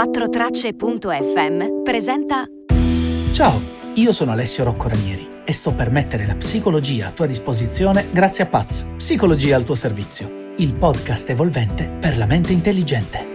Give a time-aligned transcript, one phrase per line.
[0.00, 2.46] 4tracce.fm presenta
[3.32, 3.60] Ciao,
[3.96, 8.44] io sono Alessio Rocco Ranieri e sto per mettere la psicologia a tua disposizione grazie
[8.44, 13.28] a Paz, Psicologia al tuo servizio, il podcast evolvente per la mente intelligente.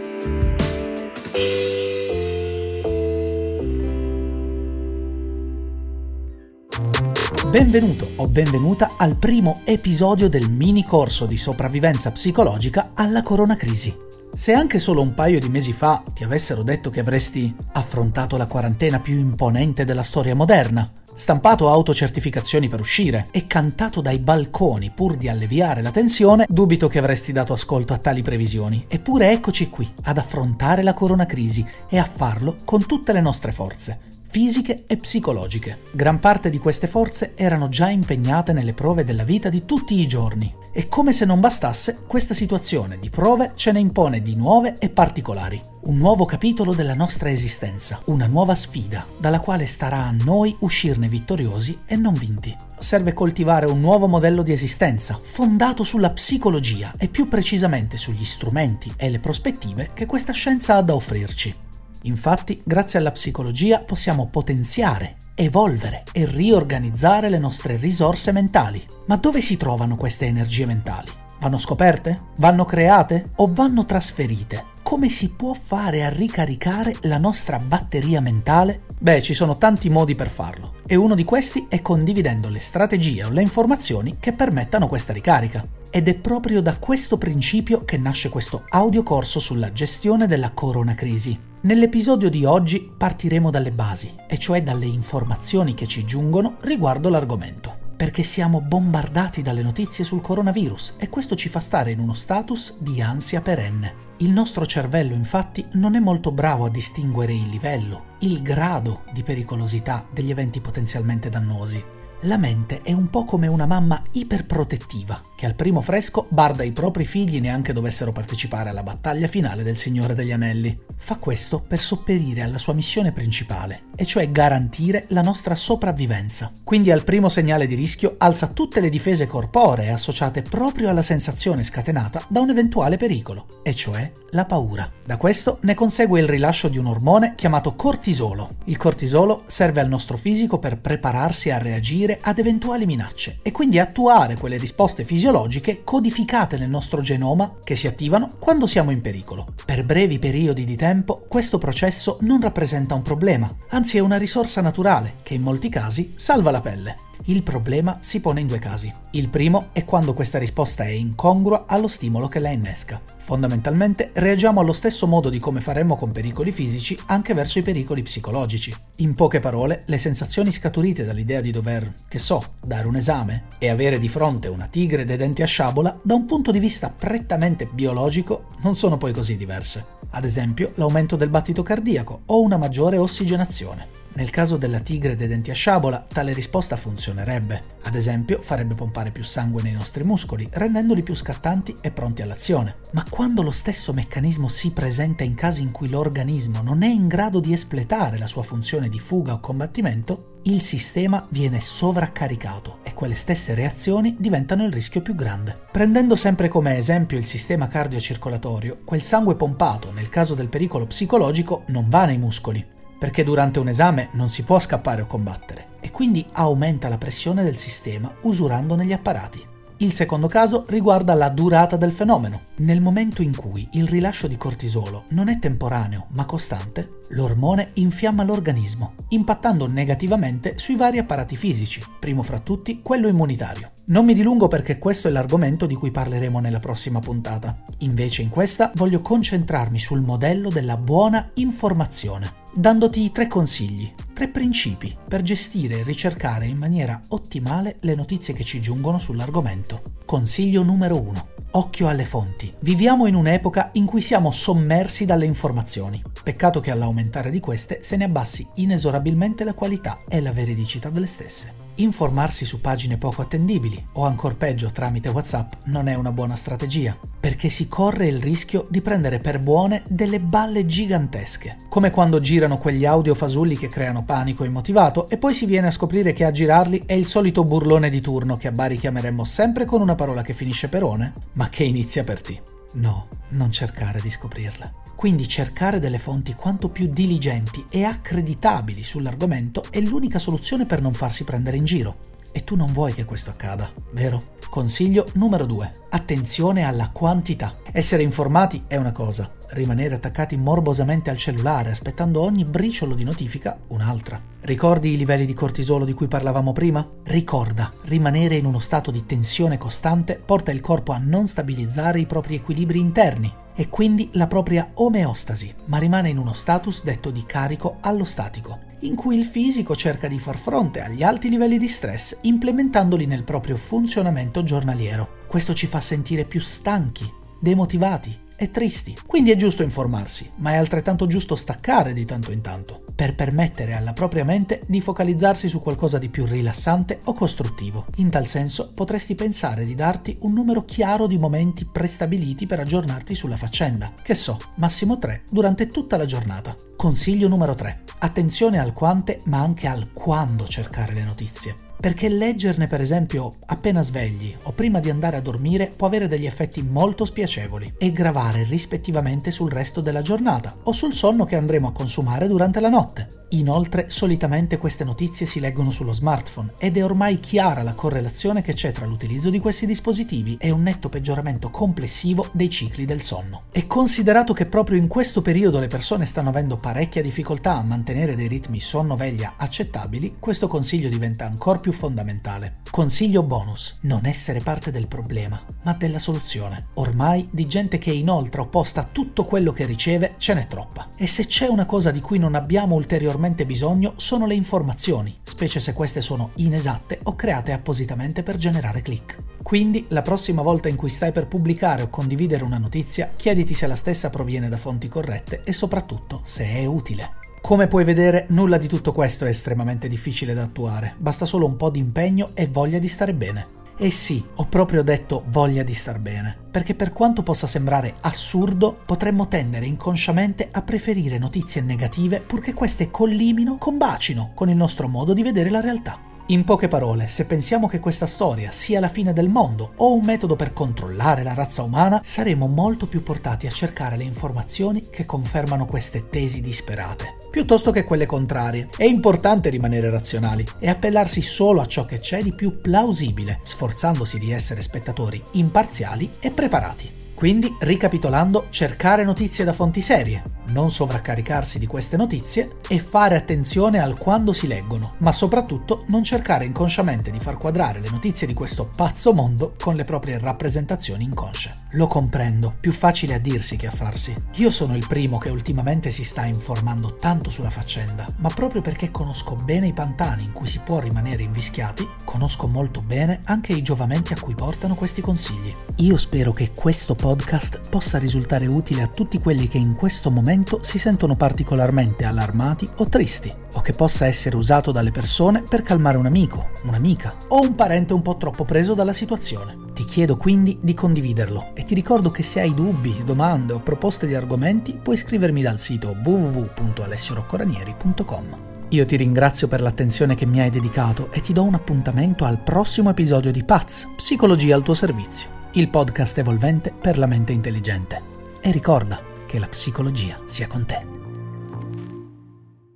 [7.48, 14.05] Benvenuto o benvenuta al primo episodio del mini corso di sopravvivenza psicologica alla coronacrisi.
[14.36, 18.48] Se anche solo un paio di mesi fa ti avessero detto che avresti affrontato la
[18.48, 25.16] quarantena più imponente della storia moderna, stampato autocertificazioni per uscire e cantato dai balconi pur
[25.16, 28.84] di alleviare la tensione, dubito che avresti dato ascolto a tali previsioni.
[28.90, 34.15] Eppure eccoci qui ad affrontare la coronacrisi e a farlo con tutte le nostre forze
[34.36, 35.78] fisiche e psicologiche.
[35.92, 40.06] Gran parte di queste forze erano già impegnate nelle prove della vita di tutti i
[40.06, 44.76] giorni e come se non bastasse, questa situazione di prove ce ne impone di nuove
[44.78, 45.62] e particolari.
[45.84, 51.08] Un nuovo capitolo della nostra esistenza, una nuova sfida, dalla quale starà a noi uscirne
[51.08, 52.54] vittoriosi e non vinti.
[52.78, 58.92] Serve coltivare un nuovo modello di esistenza, fondato sulla psicologia e più precisamente sugli strumenti
[58.98, 61.64] e le prospettive che questa scienza ha da offrirci.
[62.06, 68.84] Infatti, grazie alla psicologia possiamo potenziare, evolvere e riorganizzare le nostre risorse mentali.
[69.08, 71.10] Ma dove si trovano queste energie mentali?
[71.40, 72.22] Vanno scoperte?
[72.38, 73.32] Vanno create?
[73.38, 74.74] O vanno trasferite?
[74.84, 78.84] Come si può fare a ricaricare la nostra batteria mentale?
[78.98, 83.24] Beh, ci sono tanti modi per farlo e uno di questi è condividendo le strategie
[83.24, 85.68] o le informazioni che permettano questa ricarica.
[85.96, 91.40] Ed è proprio da questo principio che nasce questo audiocorso sulla gestione della coronacrisi.
[91.62, 97.94] Nell'episodio di oggi partiremo dalle basi, e cioè dalle informazioni che ci giungono riguardo l'argomento.
[97.96, 102.76] Perché siamo bombardati dalle notizie sul coronavirus e questo ci fa stare in uno status
[102.80, 104.04] di ansia perenne.
[104.18, 109.24] Il nostro cervello infatti non è molto bravo a distinguere il livello, il grado di
[109.24, 111.95] pericolosità degli eventi potenzialmente dannosi
[112.26, 116.72] la mente è un po' come una mamma iperprotettiva, che al primo fresco barda i
[116.72, 120.78] propri figli neanche dovessero partecipare alla battaglia finale del Signore degli Anelli.
[120.98, 126.52] Fa questo per sopperire alla sua missione principale, e cioè garantire la nostra sopravvivenza.
[126.64, 131.64] Quindi al primo segnale di rischio alza tutte le difese corporee associate proprio alla sensazione
[131.64, 134.92] scatenata da un eventuale pericolo, e cioè la paura.
[135.06, 138.56] Da questo ne consegue il rilascio di un ormone chiamato cortisolo.
[138.66, 143.80] Il cortisolo serve al nostro fisico per prepararsi a reagire ad eventuali minacce e quindi
[143.80, 149.54] attuare quelle risposte fisiologiche codificate nel nostro genoma che si attivano quando siamo in pericolo.
[149.66, 154.62] Per brevi periodi di tempo questo processo non rappresenta un problema, anzi è una risorsa
[154.62, 156.98] naturale che in molti casi salva la pelle.
[157.24, 158.94] Il problema si pone in due casi.
[159.12, 163.02] Il primo è quando questa risposta è incongrua allo stimolo che la innesca.
[163.18, 168.04] Fondamentalmente reagiamo allo stesso modo di come faremmo con pericoli fisici anche verso i pericoli
[168.04, 168.76] psicologici.
[168.98, 173.70] In poche parole, le sensazioni scaturite dall'idea di dover, che so, dare un esame e
[173.70, 177.68] avere di fronte una tigre dei denti a sciabola, da un punto di vista prettamente
[177.74, 179.86] biologico, non sono poi così diverse.
[180.12, 184.04] Ad esempio, l'aumento del battito cardiaco o una maggiore ossigenazione.
[184.16, 187.74] Nel caso della tigre dei denti a sciabola, tale risposta funzionerebbe.
[187.84, 192.78] Ad esempio, farebbe pompare più sangue nei nostri muscoli, rendendoli più scattanti e pronti all'azione.
[192.92, 197.10] Ma quando lo stesso meccanismo si presenta in casi in cui l'organismo non è in
[197.10, 202.94] grado di espletare la sua funzione di fuga o combattimento, il sistema viene sovraccaricato e
[202.94, 205.60] quelle stesse reazioni diventano il rischio più grande.
[205.72, 211.64] Prendendo sempre come esempio il sistema cardiocircolatorio, quel sangue pompato nel caso del pericolo psicologico
[211.68, 212.74] non va nei muscoli,
[213.06, 217.44] perché durante un esame non si può scappare o combattere e quindi aumenta la pressione
[217.44, 219.46] del sistema usurando negli apparati.
[219.78, 222.46] Il secondo caso riguarda la durata del fenomeno.
[222.58, 228.24] Nel momento in cui il rilascio di cortisolo non è temporaneo ma costante, l'ormone infiamma
[228.24, 233.75] l'organismo, impattando negativamente sui vari apparati fisici, primo fra tutti quello immunitario.
[233.88, 237.64] Non mi dilungo perché questo è l'argomento di cui parleremo nella prossima puntata.
[237.80, 244.96] Invece in questa voglio concentrarmi sul modello della buona informazione dandoti tre consigli, tre principi
[245.08, 249.82] per gestire e ricercare in maniera ottimale le notizie che ci giungono sull'argomento.
[250.06, 251.28] Consiglio numero 1.
[251.52, 252.54] Occhio alle fonti.
[252.60, 256.02] Viviamo in un'epoca in cui siamo sommersi dalle informazioni.
[256.24, 261.08] Peccato che all'aumentare di queste se ne abbassi inesorabilmente la qualità e la veridicità delle
[261.08, 261.65] stesse.
[261.78, 266.98] Informarsi su pagine poco attendibili o ancor peggio tramite WhatsApp non è una buona strategia,
[267.20, 272.58] perché si corre il rischio di prendere per buone delle balle gigantesche, come quando girano
[272.60, 276.32] quegli audio fasulli che creano panico immotivato e poi si viene a scoprire che a
[276.32, 280.22] girarli è il solito burlone di turno che a Bari chiameremmo sempre con una parola
[280.22, 282.42] che finisce per one, ma che inizia per T.
[282.74, 284.85] No, non cercare di scoprirla.
[285.06, 290.94] Quindi cercare delle fonti quanto più diligenti e accreditabili sull'argomento è l'unica soluzione per non
[290.94, 292.14] farsi prendere in giro.
[292.32, 294.34] E tu non vuoi che questo accada, vero?
[294.50, 295.82] Consiglio numero 2.
[295.92, 297.58] Attenzione alla quantità.
[297.72, 303.60] Essere informati è una cosa, rimanere attaccati morbosamente al cellulare aspettando ogni briciolo di notifica
[303.68, 304.20] un'altra.
[304.42, 306.84] Ricordi i livelli di cortisolo di cui parlavamo prima?
[307.04, 312.08] Ricorda, rimanere in uno stato di tensione costante porta il corpo a non stabilizzare i
[312.08, 317.26] propri equilibri interni e quindi la propria omeostasi, ma rimane in uno status detto di
[317.26, 322.18] carico allostatico, in cui il fisico cerca di far fronte agli alti livelli di stress
[322.22, 325.24] implementandoli nel proprio funzionamento giornaliero.
[325.28, 328.98] Questo ci fa sentire più stanchi, demotivati e tristi.
[329.06, 333.74] Quindi è giusto informarsi, ma è altrettanto giusto staccare di tanto in tanto, per permettere
[333.74, 337.88] alla propria mente di focalizzarsi su qualcosa di più rilassante o costruttivo.
[337.98, 343.14] In tal senso potresti pensare di darti un numero chiaro di momenti prestabiliti per aggiornarti
[343.14, 346.56] sulla faccenda, che so, massimo 3 durante tutta la giornata.
[346.76, 347.82] Consiglio numero 3.
[348.00, 353.82] Attenzione al quante ma anche al quando cercare le notizie perché leggerne per esempio appena
[353.82, 358.44] svegli o prima di andare a dormire può avere degli effetti molto spiacevoli e gravare
[358.44, 363.24] rispettivamente sul resto della giornata o sul sonno che andremo a consumare durante la notte.
[363.30, 368.54] Inoltre, solitamente queste notizie si leggono sullo smartphone ed è ormai chiara la correlazione che
[368.54, 373.44] c'è tra l'utilizzo di questi dispositivi e un netto peggioramento complessivo dei cicli del sonno.
[373.52, 378.16] E considerato che proprio in questo periodo le persone stanno avendo parecchia difficoltà a mantenere
[378.16, 382.58] dei ritmi sonno-veglia accettabili, questo consiglio diventa ancora più fondamentale.
[382.70, 386.68] Consiglio bonus: non essere parte del problema, ma della soluzione.
[386.76, 390.90] Ormai di gente che inoltre opposta tutto quello che riceve ce n'è troppa.
[390.96, 395.60] E se c'è una cosa di cui non abbiamo ulteriormente bisogno sono le informazioni, specie
[395.60, 399.24] se queste sono inesatte o create appositamente per generare click.
[399.42, 403.68] Quindi, la prossima volta in cui stai per pubblicare o condividere una notizia, chiediti se
[403.68, 407.25] la stessa proviene da fonti corrette e soprattutto se è utile.
[407.46, 411.58] Come puoi vedere, nulla di tutto questo è estremamente difficile da attuare, basta solo un
[411.58, 413.50] po' di impegno e voglia di stare bene.
[413.78, 418.76] E sì, ho proprio detto voglia di star bene, perché per quanto possa sembrare assurdo,
[418.84, 425.14] potremmo tendere inconsciamente a preferire notizie negative purché queste collimino, combacino con il nostro modo
[425.14, 426.00] di vedere la realtà.
[426.30, 430.04] In poche parole, se pensiamo che questa storia sia la fine del mondo o un
[430.04, 435.06] metodo per controllare la razza umana, saremo molto più portati a cercare le informazioni che
[435.06, 438.70] confermano queste tesi disperate, piuttosto che quelle contrarie.
[438.78, 444.18] È importante rimanere razionali e appellarsi solo a ciò che c'è di più plausibile, sforzandosi
[444.20, 446.90] di essere spettatori imparziali e preparati.
[447.14, 453.80] Quindi, ricapitolando, cercare notizie da fonti serie, non sovraccaricarsi di queste notizie e fare attenzione
[453.80, 458.34] al quando si leggono, ma soprattutto non cercare inconsciamente di far quadrare le notizie di
[458.34, 461.64] questo pazzo mondo con le proprie rappresentazioni inconsce.
[461.72, 464.16] Lo comprendo, più facile a dirsi che a farsi.
[464.36, 468.92] Io sono il primo che ultimamente si sta informando tanto sulla faccenda, ma proprio perché
[468.92, 473.62] conosco bene i pantani in cui si può rimanere invischiati, conosco molto bene anche i
[473.62, 475.54] giovamenti a cui portano questi consigli.
[475.78, 480.34] Io spero che questo podcast possa risultare utile a tutti quelli che in questo momento
[480.36, 485.62] momento si sentono particolarmente allarmati o tristi, o che possa essere usato dalle persone per
[485.62, 489.58] calmare un amico, un'amica o un parente un po' troppo preso dalla situazione.
[489.74, 494.08] Ti chiedo quindi di condividerlo e ti ricordo che se hai dubbi, domande o proposte
[494.08, 498.38] di argomenti puoi scrivermi dal sito www.alessioroccoranieri.com.
[498.70, 502.42] Io ti ringrazio per l'attenzione che mi hai dedicato e ti do un appuntamento al
[502.42, 508.02] prossimo episodio di Paz, Psicologia al tuo servizio, il podcast evolvente per la mente intelligente.
[508.42, 511.05] E ricorda, che la psicologia sia con te.